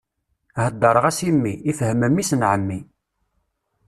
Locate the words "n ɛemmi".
2.35-2.79